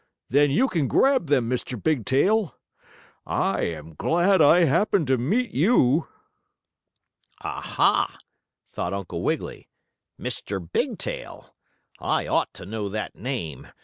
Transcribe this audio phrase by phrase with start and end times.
[0.31, 1.79] Then you can grab them, Mr.
[1.79, 2.55] Bigtail!
[3.23, 6.07] I am glad I happened to meet you!"
[7.43, 8.17] "Ah, ha!"
[8.67, 9.69] thought Uncle Wiggily.
[10.19, 10.59] "Mr.
[10.59, 11.55] Bigtail!
[11.99, 13.67] I ought to know that name.